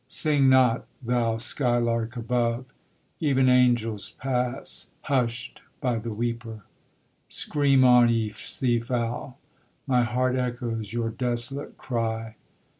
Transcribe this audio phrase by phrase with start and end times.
[0.07, 2.65] Sing not, thou sky lark above!
[3.19, 6.63] even angels pass hushed by the weeper.
[7.29, 9.37] Scream on, ye sea fowl!
[9.85, 12.35] my heart echoes your desolate cry.